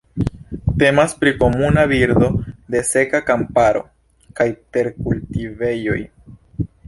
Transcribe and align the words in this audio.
Temas 0.83 1.11
pri 1.23 1.33
komuna 1.41 1.83
birdo 1.91 2.29
de 2.75 2.81
seka 2.91 3.21
kamparo 3.29 3.85
kaj 4.39 4.49
terkultivejoj. 4.77 5.99